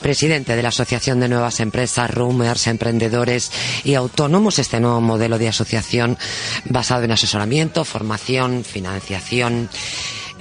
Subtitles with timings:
[0.00, 3.52] presidente de la Asociación de Nuevas Empresas, Roomers, Emprendedores
[3.84, 6.18] y Autónomos, este nuevo modelo de asociación
[6.64, 9.68] basado en asesoramiento, formación, financiación.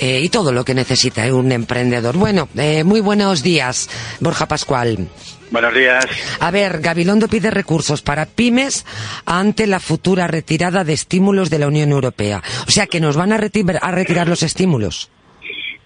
[0.01, 2.15] Eh, y todo lo que necesita eh, un emprendedor.
[2.15, 3.89] Bueno, eh, muy buenos días,
[4.21, 5.09] Borja Pascual.
[5.51, 6.05] Buenos días.
[6.39, 8.85] A ver, Gabilondo pide recursos para pymes
[9.25, 12.41] ante la futura retirada de estímulos de la Unión Europea.
[12.65, 15.09] O sea, que nos van a, a retirar los estímulos.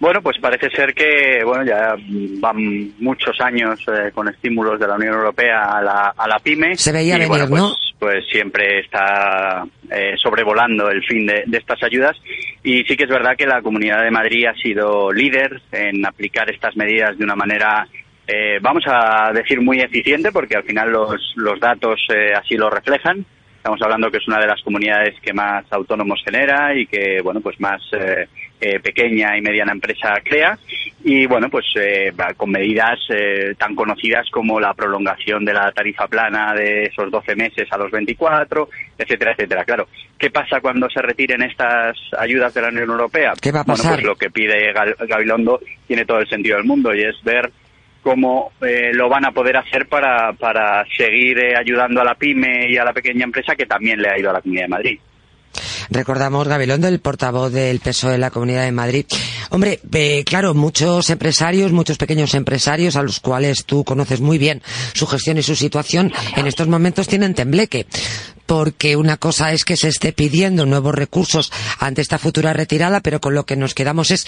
[0.03, 1.95] Bueno, pues parece ser que bueno ya
[2.41, 6.75] van muchos años eh, con estímulos de la Unión Europea a la, a la pyme.
[6.75, 7.73] Se veía venir, pues, ¿no?
[7.99, 12.17] Pues siempre está eh, sobrevolando el fin de, estas ayudas
[12.61, 16.51] y sí que es verdad que la Comunidad de Madrid ha sido líder en aplicar
[16.51, 17.87] estas medidas de una manera
[18.27, 22.01] eh, vamos a decir muy eficiente porque al final los, los datos
[22.35, 23.25] así lo reflejan.
[23.63, 27.39] Estamos hablando que es una de las comunidades que más autónomos genera y que, bueno,
[27.39, 28.27] pues más eh,
[28.59, 30.59] eh, pequeña y mediana empresa crea.
[31.05, 32.99] Y, bueno, pues eh, con medidas
[33.57, 37.89] tan conocidas como la prolongación de la tarifa plana de esos 12 meses a los
[37.89, 39.63] 24, etcétera, etcétera.
[39.63, 39.87] Claro,
[40.19, 43.31] ¿qué pasa cuando se retiren estas ayudas de la Unión Europea?
[43.41, 43.93] ¿Qué va a pasar?
[43.93, 44.73] Bueno, pues lo que pide
[45.07, 47.49] Gabilondo tiene todo el sentido del mundo y es ver
[48.03, 52.69] cómo eh, lo van a poder hacer para, para seguir eh, ayudando a la pyme
[52.69, 54.99] y a la pequeña empresa que también le ha ido a la Comunidad de Madrid.
[55.89, 59.05] Recordamos, Gabilondo, el portavoz del PSOE de la Comunidad de Madrid.
[59.49, 59.79] Hombre,
[60.25, 64.61] claro, muchos empresarios, muchos pequeños empresarios a los cuales tú conoces muy bien
[64.93, 67.85] su gestión y su situación, en estos momentos tienen tembleque.
[68.45, 73.21] Porque una cosa es que se esté pidiendo nuevos recursos ante esta futura retirada, pero
[73.21, 74.25] con lo que nos quedamos es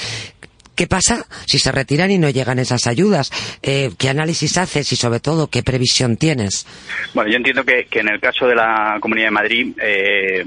[0.76, 3.32] ¿Qué pasa si se retiran y no llegan esas ayudas?
[3.62, 6.66] Eh, ¿Qué análisis haces y sobre todo qué previsión tienes?
[7.14, 10.46] Bueno, yo entiendo que, en el caso de la Comunidad de Madrid eh,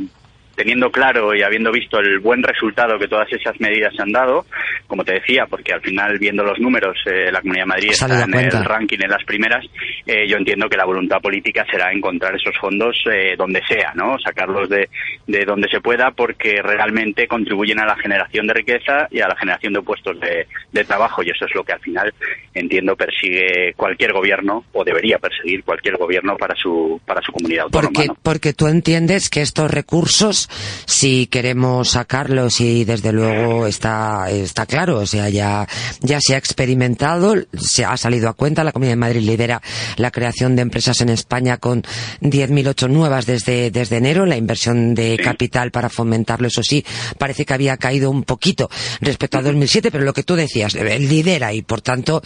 [0.59, 4.45] teniendo claro y habiendo visto el buen resultado que todas esas medidas han dado,
[4.89, 8.25] como te decía, porque al final viendo los números, eh, la Comunidad de Madrid está
[8.25, 9.65] en el ranking en las primeras,
[10.05, 14.19] eh, yo entiendo que la voluntad política será encontrar esos fondos eh, donde sea, ¿no?
[14.19, 14.89] Sacarlos de,
[15.29, 19.37] de donde se pueda porque realmente contribuyen a la generación de riqueza y a la
[19.37, 22.13] generación de puestos de, de trabajo y eso es lo que al final
[22.53, 27.93] entiendo persigue cualquier gobierno o debería perseguir cualquier gobierno para su para su comunidad autónoma.
[27.95, 30.48] Porque, porque tú entiendes que estos recursos
[30.87, 35.67] si queremos sacarlos y desde luego está, está claro, o sea, ya,
[36.01, 39.63] ya se ha experimentado, se ha salido a cuenta, la Comunidad de Madrid lidera
[39.97, 41.83] la creación de empresas en España con
[42.21, 46.85] 10.008 nuevas desde, desde enero, la inversión de capital para fomentarlo, eso sí,
[47.19, 48.71] parece que había caído un poquito
[49.01, 52.23] respecto a 2007, pero lo que tú decías, eh, lidera y por tanto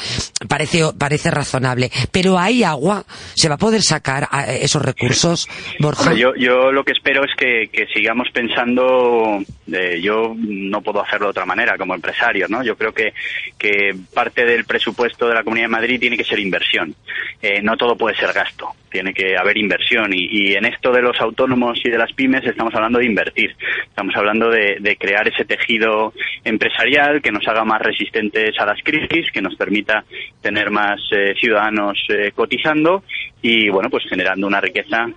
[0.48, 1.90] parece, parece razonable.
[2.10, 6.14] Pero hay agua, se va a poder sacar eh, esos recursos, Borja.
[6.14, 9.42] Yo, yo lo que espero es que, que siga estamos pensando,
[9.72, 12.62] eh, yo no puedo hacerlo de otra manera como empresario, ¿no?
[12.62, 13.14] Yo creo que,
[13.56, 16.94] que parte del presupuesto de la Comunidad de Madrid tiene que ser inversión.
[17.40, 20.12] Eh, no todo puede ser gasto, tiene que haber inversión.
[20.12, 23.54] Y, en esto de los autónomos y de las pymes estamos hablando de invertir.
[23.88, 26.12] Estamos hablando de, crear ese tejido
[26.44, 30.04] empresarial que nos haga más resistentes a las crisis, que nos permita
[30.40, 31.98] tener más eh, ciudadanos
[32.34, 33.02] cotizando
[33.40, 35.08] y, bueno, pues generando una riqueza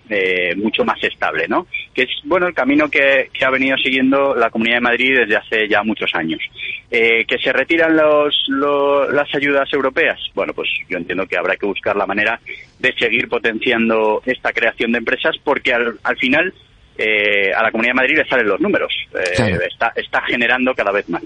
[0.56, 1.68] mucho más estable, ¿no?
[1.94, 5.68] Que es, bueno, el camino que, ha venido siguiendo la Comunidad de Madrid desde hace
[5.68, 6.42] ya muchos años.
[6.92, 8.46] Eh, ¿Que se retiran los,
[9.12, 10.20] las ayudas europeas?
[10.36, 12.40] Bueno, pues yo entiendo que habrá que buscar la manera
[12.80, 16.54] de seguir potenciando esta creación de empresas porque al, al final
[16.98, 18.94] eh, a la Comunidad de Madrid le salen los números.
[19.14, 21.24] Eh, está, está generando cada vez más.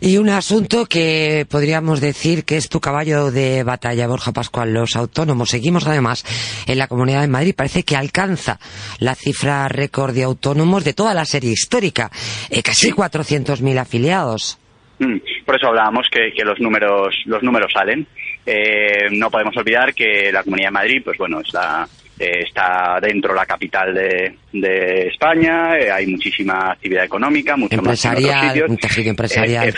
[0.00, 4.96] Y un asunto que podríamos decir que es tu caballo de batalla, Borja Pascual, los
[4.96, 5.50] autónomos.
[5.50, 6.24] Seguimos además
[6.66, 8.58] en la Comunidad de Madrid, parece que alcanza
[8.98, 12.10] la cifra récord de autónomos de toda la serie histórica,
[12.50, 14.58] eh, casi 400.000 afiliados.
[14.98, 18.06] Mm, por eso hablábamos que, los números los números salen.
[18.46, 21.88] Eh, no podemos olvidar que la Comunidad de Madrid, pues bueno, es la
[22.18, 28.04] eh, está dentro la capital de, de España, eh, hay muchísima actividad económica, mucho más
[28.04, 29.72] en Un tejido empresarial, eh,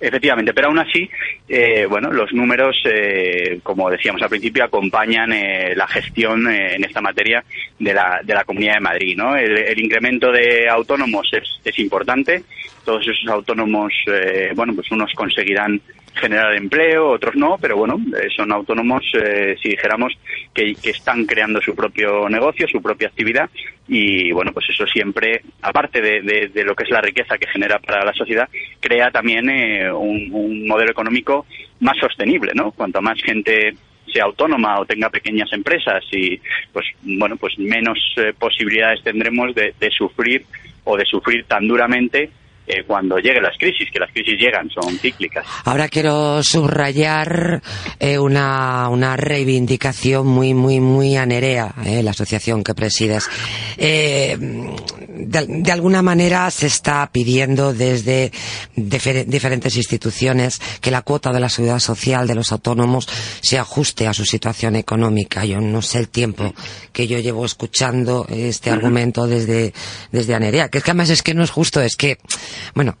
[0.00, 1.10] Efectivamente, pero aún así,
[1.88, 2.80] bueno, los números,
[3.64, 5.30] como decíamos al principio, acompañan
[5.74, 7.44] la gestión en esta materia
[7.78, 9.34] de la, de la Comunidad de Madrid, ¿no?
[9.34, 12.44] El, incremento de autónomos es, es importante,
[12.84, 13.92] todos esos autónomos,
[14.54, 15.80] bueno, pues unos conseguirán
[16.18, 20.12] generar empleo, otros no, pero bueno, eh, son autónomos, eh, si dijéramos,
[20.52, 23.48] que, están creando su propio negocio, su propia actividad
[23.86, 28.04] y bueno, pues eso siempre, aparte de, lo que es la riqueza que genera para
[28.04, 28.48] la sociedad,
[28.80, 31.46] crea también eh, un, modelo económico
[31.80, 32.72] más sostenible, ¿no?
[32.72, 33.74] Cuanto más gente
[34.12, 36.40] sea autónoma o tenga pequeñas empresas y
[36.72, 37.98] pues bueno pues menos
[38.38, 40.46] posibilidades tendremos de, de, sufrir
[40.84, 42.30] o de sufrir tan duramente
[42.68, 45.44] eh, cuando lleguen las crisis, que las crisis llegan, son cíclicas.
[45.64, 47.62] Ahora quiero subrayar
[47.98, 53.28] eh, una, una reivindicación muy, muy, muy anerea, eh, la asociación que presides.
[53.76, 58.30] Eh, de, de, alguna manera se está pidiendo desde
[58.76, 63.08] difer diferentes instituciones que la cuota de la seguridad social de los autónomos
[63.40, 65.44] se ajuste a su situación económica.
[65.44, 66.54] Yo no sé el tiempo
[66.92, 69.72] que yo llevo escuchando este argumento desde,
[70.12, 72.18] desde Anerea, que es que además es que no es justo, es que,
[72.74, 72.96] bueno,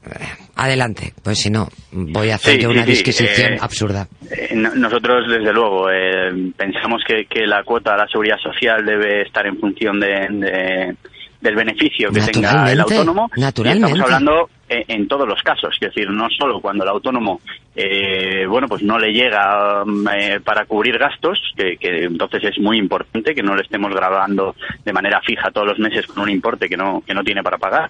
[0.56, 4.06] adelante, pues si no, voy a hacer Sí, yo una sí, disquisición eh, absurda.
[4.30, 8.84] Eh, no- Nosotros, desde luego, eh, pensamos que, que la cuota de la seguridad social
[8.84, 10.96] debe estar en función de, de-
[11.40, 13.30] del beneficio que tenga el Naturalmente, autónomo.
[13.36, 13.86] Y naturalmente.
[13.92, 17.40] estamos hablando eh, en todos los casos, es decir, no solo cuando el autónomo,
[17.76, 22.58] eh, bueno, pues no le llega mm, eh, para cubrir gastos, que, que entonces es
[22.58, 24.54] muy importante que no le estemos grabando
[24.84, 27.56] de manera fija todos los meses con un importe que no que no tiene para
[27.56, 27.88] pagar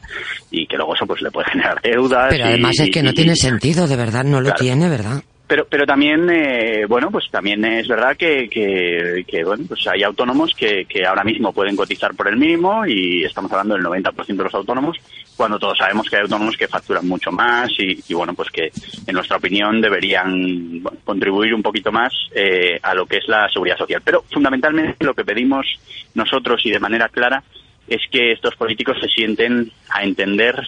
[0.51, 2.27] y que luego eso pues le puede generar deudas.
[2.29, 4.59] Pero y- además es que no y- tiene sentido, de verdad, no lo Claro.
[4.61, 5.23] tiene, ¿verdad?
[5.49, 10.03] Pero, pero también, eh, bueno, pues también es verdad que, que, que, bueno, pues hay
[10.03, 14.27] autónomos que, que ahora mismo pueden cotizar por el mínimo y estamos hablando del 90%
[14.27, 14.99] de los autónomos,
[15.37, 18.71] cuando todos sabemos que hay autónomos que facturan mucho más y, y, bueno, pues que
[19.07, 23.79] en nuestra opinión deberían contribuir un poquito más eh, a lo que es la seguridad
[23.79, 24.03] social.
[24.05, 25.67] Pero fundamentalmente lo que pedimos
[26.15, 27.43] nosotros y de manera clara
[27.89, 30.61] es que estos políticos se sienten a entender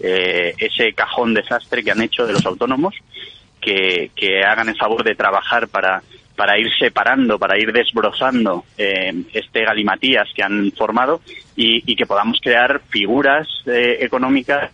[0.00, 2.94] eh, ese cajón desastre que han hecho de los autónomos
[3.66, 6.02] que, hagan el favor de trabajar para,
[6.36, 11.20] para ir separando, para ir desbrozando eh, este galimatías que han formado
[11.56, 14.70] y, y que podamos crear figuras eh, económicas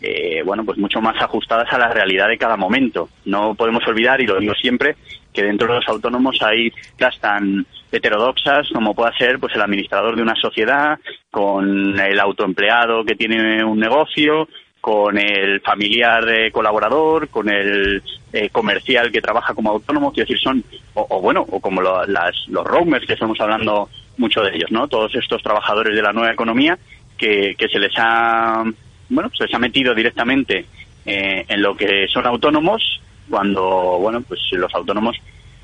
[0.00, 3.08] eh, bueno, pues mucho más ajustadas a la realidad de cada momento.
[3.24, 4.96] No podemos olvidar, y lo digo siempre,
[5.32, 10.14] que dentro de los autónomos hay las tan heterodoxas como pueda ser pues el administrador
[10.14, 10.98] de una sociedad,
[11.30, 14.48] con el autoempleado que tiene un negocio,
[14.86, 18.00] con el familiar eh, colaborador, con el
[18.32, 20.62] eh, comercial que trabaja como autónomo, quiero decir, son,
[20.94, 24.70] o, o bueno, o como lo- las, los roamers que estamos hablando mucho de ellos,
[24.70, 24.86] ¿no?
[24.86, 26.78] Todos estos trabajadores de la nueva economía
[27.18, 28.62] que, que se les ha,
[29.08, 30.66] bueno, se les ha metido directamente
[31.04, 35.16] eh, en lo que son autónomos cuando, bueno, pues los autónomos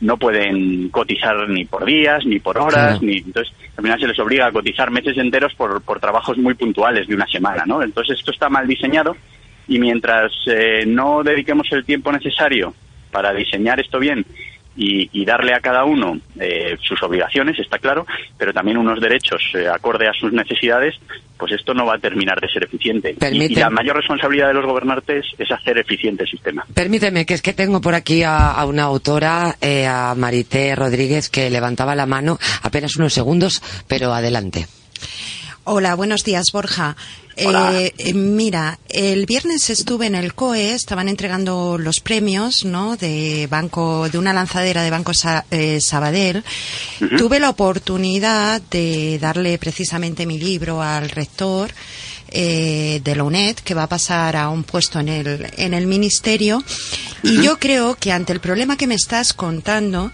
[0.02, 4.19] no pueden cotizar ni por días, ni por horas, ni entonces al final se les
[4.19, 7.82] obliga a cotizar meses enteros por, por trabajos muy puntuales de una semana, ¿no?
[7.82, 9.16] Entonces esto está mal diseñado
[9.69, 12.75] y mientras eh, no dediquemos el tiempo necesario
[13.12, 14.26] para diseñar esto bien
[14.76, 18.06] y, y darle a cada uno eh, sus obligaciones, está claro,
[18.38, 20.94] pero también unos derechos eh, acorde a sus necesidades,
[21.38, 23.14] pues esto no va a terminar de ser eficiente.
[23.32, 26.64] Y- la mayor responsabilidad de los gobernantes es hacer eficiente el sistema.
[26.72, 31.28] Permíteme, que es que tengo por aquí a, a una autora, eh, a Marité Rodríguez,
[31.28, 34.66] que levantaba la mano apenas unos segundos, pero adelante.
[35.64, 36.97] Hola, buenos días, Borja.
[37.47, 37.81] Hola.
[37.81, 42.97] Eh, eh, mira, el viernes estuve en el COE, estaban entregando los premios, ¿no?
[42.97, 46.43] De banco, de una lanzadera de Banco Sa- eh, Sabadell.
[47.17, 51.70] Tuve la oportunidad de darle precisamente mi libro al rector
[52.32, 55.87] eh, de la UNED, que va a pasar a un puesto en el, en el
[55.87, 56.62] ministerio.
[57.23, 60.11] Y yo creo que ante el problema que me estás contando,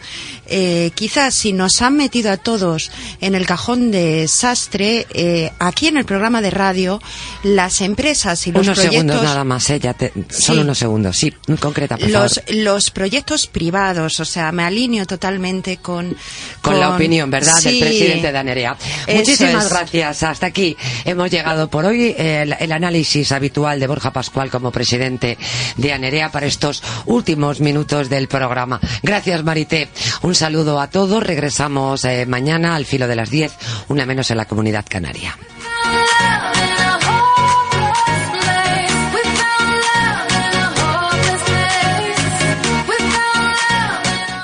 [0.46, 5.86] eh, quizás si nos han metido a todos en el cajón de desastre, eh, aquí
[5.86, 7.00] en el programa de radio,
[7.44, 9.00] las empresas y los unos proyectos...
[9.00, 9.80] segundos nada más, ¿eh?
[9.80, 10.64] Ya te- Solo Sí.
[10.64, 12.54] unos segundos, sí, concreta, por Los, favor.
[12.54, 16.14] los proyectos privados, o sea, me alineo totalmente con...
[16.60, 18.76] Con, la opinión, ¿verdad?, del presidente de Anerea.
[19.14, 19.70] Muchísimas es.
[19.70, 20.22] gracias.
[20.22, 22.07] Hasta aquí hemos llegado por hoy.
[22.16, 25.38] El, el análisis habitual de Borja Pascual como presidente
[25.76, 28.80] de Anerea para estos últimos minutos del programa.
[29.02, 29.88] Gracias, Marité.
[30.22, 31.22] Un saludo a todos.
[31.22, 33.52] Regresamos eh, mañana al filo de las 10,
[33.88, 35.36] una menos en la comunidad canaria.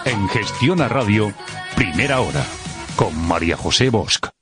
[0.04, 1.32] En Gestión a Radio,
[1.76, 2.44] primera hora,
[2.96, 4.33] con María José Bosch.